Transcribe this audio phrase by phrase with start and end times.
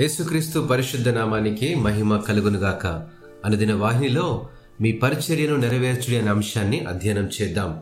[0.00, 2.86] యేసుక్రీస్తు పరిశుద్ధ నామానికి మహిమ కలుగునుగాక.
[3.44, 4.48] అనుదిన వాహినిలో
[4.80, 7.78] మీ పరిచర్యను నెరవేర్చుడి అనే అంశాన్ని అధ్యయనం చేద్దాం.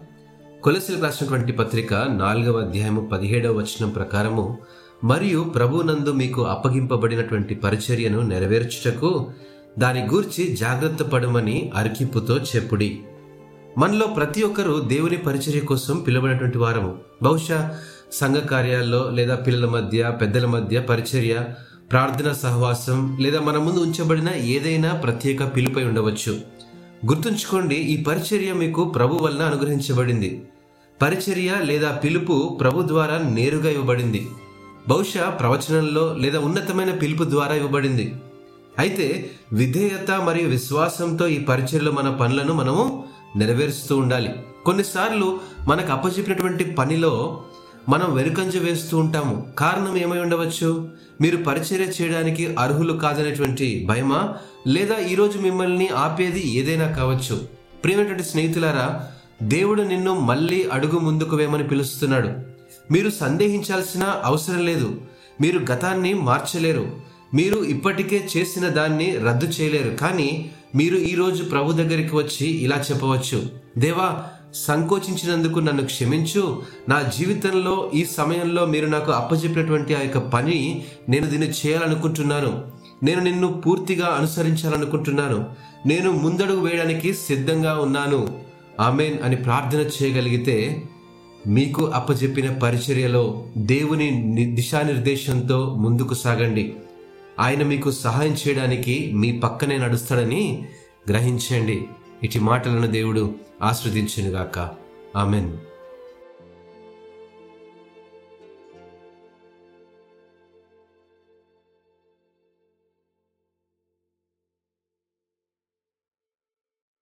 [0.62, 4.58] కొలసిలకు రాసినటువంటి పత్రిక నాలుగవ అధ్యాయము పదిహేడవ వచనం ప్రకారము
[5.04, 9.30] మరియు ప్రభునందు మీకు అప్పగింపబడినటువంటి పరిచర్యను నెరవేర్చుటకు
[9.78, 12.98] దాని గూర్చి జాగ్రత్త పడమని అరికిప్పుతో చెప్పుడి.
[13.78, 16.98] మనలో ప్రతి ఒక్కరూ దేవుని పరిచర్య కోసం పిలువబడినటువంటి వారము.
[17.22, 17.78] బహుశా
[18.12, 21.44] సంఘ కార్యాల్లో లేదా పిల్లల మధ్య పెద్దల మధ్య పరిచర్య
[21.90, 26.40] ప్రార్థన సహవాసం లేదా మన ముందు ఉంచబడిన ఏదైనా ప్రత్యేక పిలుపై ఉండవచ్చు.
[27.06, 30.42] గుర్తుంచుకోండి ఈ పరిచర్య మీకు ప్రభు వలన అనుగ్రహించబడింది.
[31.02, 34.28] పరిచర్య లేదా పిలుపు ప్రభు ద్వారా నేరుగా ఇవ్వబడింది.
[34.88, 38.14] బహుశా ప్రవచనంలో లేదా ఉన్నతమైన పిలుపు ద్వారా ఇవ్వబడింది.
[38.78, 43.04] అయితే విధేయత మరియు విశ్వాసంతో ఈ పరిచర్లో మన పనులను మనము
[43.36, 44.30] నెరవేరుస్తూ ఉండాలి.
[44.64, 47.42] కొన్నిసార్లు మనకు అప్పచెప్పినటువంటి పనిలో
[47.88, 49.52] మనం వెనుకంజ వేస్తూ ఉంటాము.
[49.58, 50.88] కారణం ఏమై ఉండవచ్చు?
[51.20, 54.34] మీరు పరిచర్య చేయడానికి అర్హులు కాదనేటువంటి భయమా?
[54.66, 57.48] లేదా ఈరోజు మిమ్మల్ని ఆపేది ఏదైనా కావచ్చు?
[57.84, 59.06] ప్రియమైనటువంటి స్నేహితులారా
[59.42, 62.30] దేవుడు నిన్ను మళ్ళీ అడుగు ముందుకు వేమని పిలుస్తున్నాడు.
[62.92, 65.00] మీరు సందేహించాల్సిన అవసరం లేదు.
[65.40, 67.00] మీరు గతాన్ని మార్చలేరు.
[67.34, 69.96] మీరు ఇప్పటికే చేసిన దాన్ని రద్దు చేయలేరు.
[69.96, 73.48] కానీ మీరు ఈరోజు ప్రభు దగ్గరికి వచ్చి ఇలా చెప్పవచ్చు.
[73.78, 74.24] దేవా
[74.66, 76.62] సంకోచించినందుకు నన్ను క్షమించు.
[76.88, 82.64] నా జీవితంలో ఈ సమయంలో మీరు నాకు అప్పచెప్పినటువంటి ఆ యొక్క పని నేను దీన్ని చేయాలనుకుంటున్నాను.
[83.02, 85.46] నేను నిన్ను పూర్తిగా అనుసరించాలనుకుంటున్నాను.
[85.86, 88.40] నేను ముందడుగు వేయడానికి సిద్ధంగా ఉన్నాను.
[88.80, 90.82] ఆమెన్ అని ప్రార్థన చేయగలిగితే
[91.46, 94.10] మీకు అప్పచెప్పిన పరిచర్యలో దేవుని
[94.54, 96.72] దిశానిర్దేశంతో ముందుకు సాగండి.
[97.40, 100.62] ఆయన మీకు సహాయం చేయడానికి మీ పక్కనే నడుస్తాడని
[101.08, 101.84] గ్రహించండి.
[102.24, 104.58] ఇటు మాటలను దేవుడు ఆస్వాదించునుగాక
[105.16, 105.56] ఆమెన్.